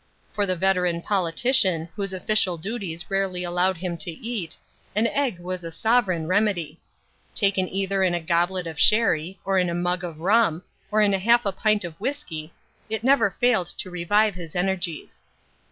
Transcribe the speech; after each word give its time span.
For 0.33 0.47
the 0.47 0.55
veteran 0.55 1.03
politician, 1.03 1.87
whose 1.95 2.11
official 2.11 2.57
duties 2.57 3.11
rarely 3.11 3.43
allowed 3.43 3.77
him 3.77 3.97
to 3.97 4.09
eat, 4.09 4.57
an 4.95 5.05
egg 5.05 5.37
was 5.39 5.63
a 5.63 5.71
sovereign 5.71 6.25
remedy. 6.27 6.79
Taken 7.35 7.69
either 7.69 8.01
in 8.01 8.15
a 8.15 8.19
goblet 8.19 8.65
of 8.65 8.79
sherry 8.79 9.37
or 9.45 9.59
in 9.59 9.69
a 9.69 9.75
mug 9.75 10.03
of 10.03 10.19
rum, 10.19 10.63
or 10.89 11.03
in 11.03 11.13
half 11.13 11.45
a 11.45 11.51
pint 11.51 11.83
of 11.83 11.93
whisky, 12.01 12.51
it 12.89 13.03
never 13.03 13.29
failed 13.29 13.67
to 13.77 13.91
revive 13.91 14.33
his 14.33 14.55
energies. 14.55 15.21